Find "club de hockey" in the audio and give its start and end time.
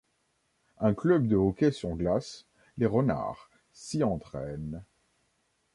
0.95-1.71